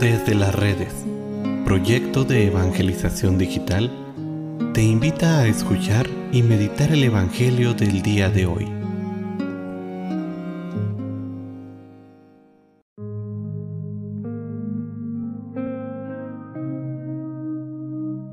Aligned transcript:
Desde 0.00 0.34
las 0.34 0.54
redes, 0.54 0.92
proyecto 1.64 2.24
de 2.24 2.48
evangelización 2.48 3.38
digital, 3.38 3.90
te 4.74 4.82
invita 4.82 5.38
a 5.38 5.46
escuchar 5.46 6.06
y 6.32 6.42
meditar 6.42 6.90
el 6.92 7.04
Evangelio 7.04 7.74
del 7.74 8.02
día 8.02 8.28
de 8.28 8.46
hoy. 8.46 8.66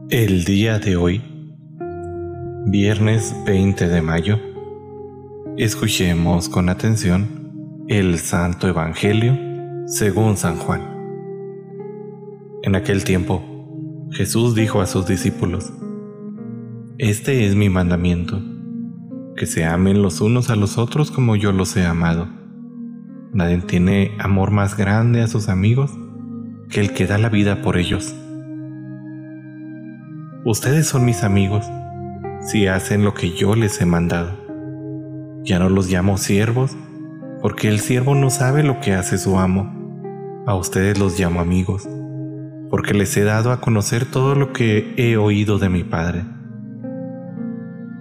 El 0.09 0.43
día 0.43 0.79
de 0.79 0.97
hoy, 0.97 1.21
viernes 2.65 3.35
20 3.45 3.87
de 3.87 4.01
mayo, 4.01 4.39
escuchemos 5.57 6.49
con 6.49 6.69
atención 6.69 7.85
el 7.87 8.17
Santo 8.17 8.67
Evangelio 8.67 9.37
según 9.85 10.37
San 10.37 10.57
Juan. 10.57 11.00
En 12.63 12.75
aquel 12.75 13.03
tiempo, 13.03 13.41
Jesús 14.11 14.53
dijo 14.53 14.81
a 14.81 14.85
sus 14.85 15.07
discípulos, 15.07 15.73
Este 16.99 17.47
es 17.47 17.55
mi 17.55 17.69
mandamiento, 17.69 18.39
que 19.35 19.47
se 19.47 19.65
amen 19.65 20.03
los 20.03 20.21
unos 20.21 20.51
a 20.51 20.55
los 20.55 20.77
otros 20.77 21.09
como 21.09 21.35
yo 21.35 21.53
los 21.53 21.75
he 21.75 21.83
amado. 21.87 22.27
Nadie 23.33 23.57
tiene 23.57 24.11
amor 24.19 24.51
más 24.51 24.77
grande 24.77 25.23
a 25.23 25.27
sus 25.27 25.49
amigos 25.49 25.91
que 26.69 26.81
el 26.81 26.93
que 26.93 27.07
da 27.07 27.17
la 27.17 27.29
vida 27.29 27.63
por 27.63 27.77
ellos. 27.77 28.15
Ustedes 30.45 30.85
son 30.85 31.03
mis 31.03 31.23
amigos 31.23 31.65
si 32.41 32.67
hacen 32.67 33.03
lo 33.03 33.15
que 33.15 33.31
yo 33.31 33.55
les 33.55 33.81
he 33.81 33.87
mandado. 33.87 34.37
Ya 35.43 35.57
no 35.57 35.67
los 35.67 35.89
llamo 35.89 36.19
siervos, 36.19 36.77
porque 37.41 37.69
el 37.69 37.79
siervo 37.79 38.13
no 38.13 38.29
sabe 38.29 38.61
lo 38.61 38.79
que 38.81 38.93
hace 38.93 39.17
su 39.17 39.39
amo. 39.39 40.43
A 40.45 40.53
ustedes 40.53 40.99
los 40.99 41.19
llamo 41.19 41.41
amigos 41.41 41.89
porque 42.71 42.93
les 42.93 43.15
he 43.17 43.23
dado 43.23 43.51
a 43.51 43.59
conocer 43.59 44.05
todo 44.05 44.33
lo 44.33 44.53
que 44.53 44.93
he 44.95 45.17
oído 45.17 45.59
de 45.59 45.69
mi 45.69 45.83
Padre. 45.83 46.23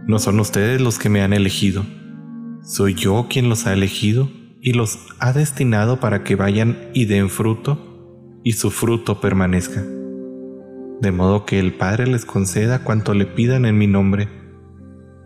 No 0.06 0.20
son 0.20 0.38
ustedes 0.38 0.80
los 0.80 0.98
que 0.98 1.08
me 1.08 1.22
han 1.22 1.32
elegido, 1.32 1.84
soy 2.62 2.94
yo 2.94 3.26
quien 3.28 3.48
los 3.48 3.66
ha 3.66 3.72
elegido 3.72 4.30
y 4.60 4.72
los 4.74 4.98
ha 5.18 5.32
destinado 5.32 5.98
para 5.98 6.22
que 6.22 6.36
vayan 6.36 6.78
y 6.94 7.06
den 7.06 7.30
fruto 7.30 8.38
y 8.44 8.52
su 8.52 8.70
fruto 8.70 9.20
permanezca. 9.20 9.82
De 11.00 11.10
modo 11.10 11.44
que 11.46 11.58
el 11.58 11.74
Padre 11.74 12.06
les 12.06 12.24
conceda 12.24 12.84
cuanto 12.84 13.12
le 13.12 13.26
pidan 13.26 13.64
en 13.64 13.76
mi 13.76 13.88
nombre. 13.88 14.28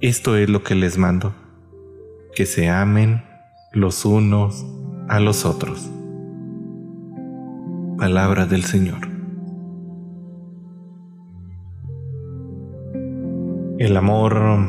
Esto 0.01 0.37
es 0.37 0.49
lo 0.49 0.63
que 0.63 0.75
les 0.75 0.97
mando, 0.97 1.35
que 2.35 2.47
se 2.47 2.71
amen 2.71 3.25
los 3.73 4.05
unos 4.07 4.65
a 5.09 5.21
los 5.21 5.45
otros. 5.45 5.91
Palabra 7.99 8.47
del 8.47 8.65
Señor. 8.65 9.14
El 13.77 13.97
amor 13.97 14.69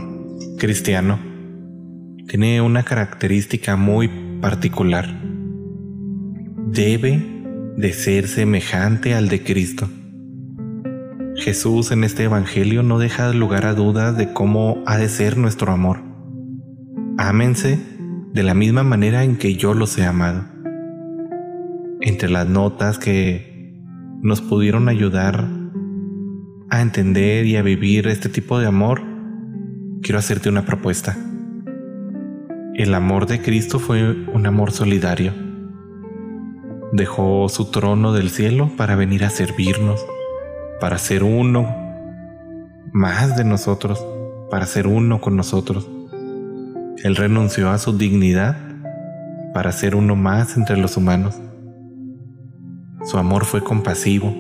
cristiano 0.58 1.20
tiene 2.28 2.60
una 2.62 2.82
característica 2.82 3.76
muy 3.76 4.10
particular. 4.42 5.06
Debe 6.72 7.24
de 7.78 7.94
ser 7.94 8.28
semejante 8.28 9.14
al 9.14 9.30
de 9.30 9.44
Cristo. 9.44 9.88
Jesús 11.36 11.92
en 11.92 12.04
este 12.04 12.24
Evangelio 12.24 12.82
no 12.82 12.98
deja 12.98 13.32
lugar 13.32 13.68
a 13.68 13.76
dudas 13.76 14.18
de 14.18 14.34
cómo 14.34 14.82
ha 14.88 14.98
de 14.98 15.08
ser 15.08 15.38
nuestro 15.38 15.72
amor. 15.72 16.00
Ámense 17.20 17.80
de 18.34 18.42
la 18.42 18.56
misma 18.56 18.82
manera 18.82 19.24
en 19.24 19.38
que 19.38 19.54
yo 19.54 19.76
los 19.76 19.96
he 20.00 20.04
amado. 20.04 20.46
Entre 22.02 22.28
las 22.28 22.50
notas 22.50 22.98
que 22.98 23.72
nos 24.24 24.42
pudieron 24.42 24.90
ayudar 24.90 25.48
a 26.70 26.82
entender 26.82 27.46
y 27.46 27.58
a 27.58 27.62
vivir 27.62 28.08
este 28.08 28.30
tipo 28.30 28.60
de 28.60 28.68
amor, 28.68 29.02
quiero 30.02 30.20
hacerte 30.20 30.50
una 30.50 30.66
propuesta. 30.66 31.16
El 32.76 32.94
amor 32.94 33.28
de 33.28 33.42
Cristo 33.42 33.80
fue 33.80 34.26
un 34.34 34.46
amor 34.46 34.72
solidario. 34.72 35.34
Dejó 36.92 37.48
su 37.50 37.72
trono 37.72 38.14
del 38.14 38.30
cielo 38.30 38.72
para 38.78 38.96
venir 38.96 39.24
a 39.26 39.30
servirnos, 39.30 40.06
para 40.80 40.98
ser 40.98 41.24
uno 41.24 41.74
más 42.92 43.38
de 43.38 43.44
nosotros, 43.44 44.06
para 44.50 44.66
ser 44.66 44.88
uno 44.88 45.22
con 45.22 45.36
nosotros. 45.36 45.90
Él 47.04 47.16
renunció 47.16 47.70
a 47.70 47.78
su 47.78 47.98
dignidad 47.98 48.58
para 49.54 49.72
ser 49.72 49.96
uno 49.96 50.16
más 50.16 50.58
entre 50.58 50.78
los 50.78 50.98
humanos. 50.98 51.40
Su 53.06 53.18
amor 53.18 53.46
fue 53.46 53.64
compasivo, 53.64 54.36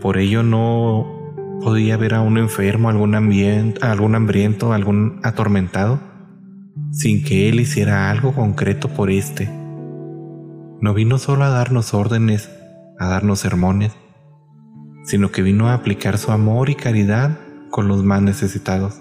por 0.00 0.18
ello 0.18 0.42
no 0.42 1.17
podía 1.60 1.96
ver 1.96 2.14
a 2.14 2.20
un 2.20 2.38
enfermo, 2.38 2.88
algún, 2.88 3.14
ambiente, 3.14 3.84
algún 3.84 4.14
hambriento, 4.14 4.72
algún 4.72 5.20
atormentado, 5.22 6.00
sin 6.92 7.24
que 7.24 7.48
él 7.48 7.60
hiciera 7.60 8.10
algo 8.10 8.32
concreto 8.32 8.88
por 8.88 9.10
éste. 9.10 9.48
No 10.80 10.94
vino 10.94 11.18
solo 11.18 11.44
a 11.44 11.48
darnos 11.48 11.94
órdenes, 11.94 12.50
a 12.98 13.08
darnos 13.08 13.40
sermones, 13.40 13.92
sino 15.04 15.30
que 15.30 15.42
vino 15.42 15.68
a 15.68 15.74
aplicar 15.74 16.18
su 16.18 16.30
amor 16.30 16.70
y 16.70 16.74
caridad 16.74 17.38
con 17.70 17.88
los 17.88 18.04
más 18.04 18.22
necesitados. 18.22 19.00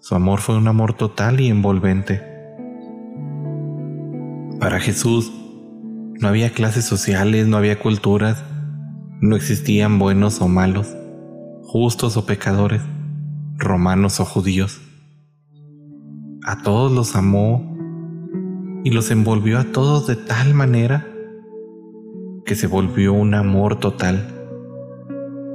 Su 0.00 0.14
amor 0.14 0.40
fue 0.40 0.56
un 0.56 0.68
amor 0.68 0.94
total 0.94 1.40
y 1.40 1.48
envolvente. 1.48 2.22
Para 4.60 4.80
Jesús 4.80 5.32
no 6.20 6.28
había 6.28 6.50
clases 6.50 6.84
sociales, 6.84 7.46
no 7.46 7.56
había 7.56 7.78
culturas, 7.78 8.44
no 9.20 9.36
existían 9.36 9.98
buenos 9.98 10.40
o 10.40 10.48
malos 10.48 10.94
justos 11.70 12.16
o 12.16 12.24
pecadores, 12.24 12.80
romanos 13.58 14.20
o 14.20 14.24
judíos. 14.24 14.80
A 16.42 16.62
todos 16.62 16.90
los 16.90 17.14
amó 17.14 17.76
y 18.84 18.90
los 18.90 19.10
envolvió 19.10 19.58
a 19.58 19.64
todos 19.64 20.06
de 20.06 20.16
tal 20.16 20.54
manera 20.54 21.06
que 22.46 22.54
se 22.54 22.66
volvió 22.66 23.12
un 23.12 23.34
amor 23.34 23.78
total. 23.78 24.34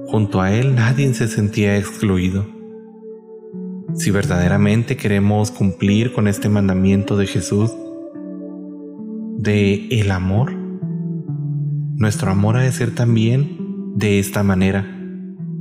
Junto 0.05 0.39
a 0.39 0.53
él 0.53 0.75
nadie 0.75 1.11
se 1.15 1.27
sentía 1.27 1.79
excluido. 1.79 2.45
Si 3.95 4.11
verdaderamente 4.11 4.95
queremos 4.95 5.49
cumplir 5.49 6.13
con 6.13 6.27
este 6.27 6.47
mandamiento 6.47 7.17
de 7.17 7.25
Jesús, 7.25 7.75
de 9.39 9.87
el 9.87 10.11
amor, 10.11 10.53
nuestro 11.95 12.29
amor 12.29 12.57
ha 12.57 12.61
de 12.61 12.71
ser 12.71 12.93
también 12.93 13.57
de 13.95 14.19
esta 14.19 14.43
manera 14.43 14.99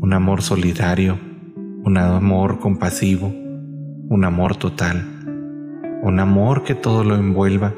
un 0.03 0.13
amor 0.15 0.43
solidario, 0.43 1.17
un 1.85 1.97
amor 1.97 2.59
compasivo, 2.59 3.29
un 3.29 4.25
amor 4.25 4.57
total, 4.57 5.07
un 6.03 6.19
amor 6.19 6.65
que 6.65 6.75
todo 6.75 7.05
lo 7.05 7.15
envuelva, 7.15 7.73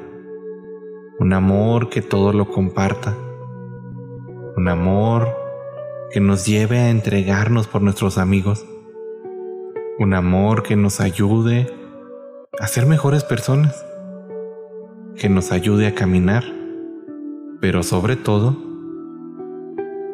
un 1.18 1.34
amor 1.34 1.90
que 1.90 2.00
todo 2.00 2.32
lo 2.32 2.50
comparta, 2.50 3.14
un 4.56 4.68
amor 4.68 5.28
que 6.12 6.20
nos 6.20 6.46
lleve 6.46 6.78
a 6.78 6.88
entregarnos 6.88 7.66
por 7.66 7.82
nuestros 7.82 8.16
amigos, 8.16 8.64
un 9.98 10.14
amor 10.14 10.62
que 10.62 10.76
nos 10.76 11.00
ayude 11.00 11.70
a 12.58 12.66
ser 12.68 12.86
mejores 12.86 13.22
personas, 13.22 13.84
que 15.14 15.28
nos 15.28 15.52
ayude 15.52 15.88
a 15.88 15.94
caminar, 15.94 16.44
pero 17.60 17.82
sobre 17.82 18.16
todo, 18.16 18.56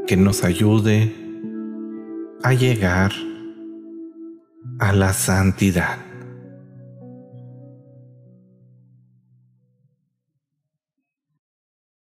que 0.08 0.16
nos 0.16 0.42
ayude 0.42 1.19
a 2.42 2.52
llegar 2.52 3.12
a 4.78 4.92
la 4.92 5.12
santidad. 5.12 6.09